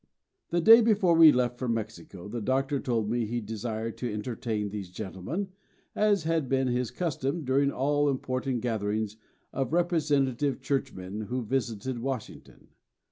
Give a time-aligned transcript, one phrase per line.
[0.49, 4.69] The day before we left for Mexico, the Doctor told me he desired to entertain
[4.69, 5.49] these gentlemen,
[5.93, 9.17] as had been his custom during all important gatherings
[9.53, 12.69] of representative churchmen who visited Washington.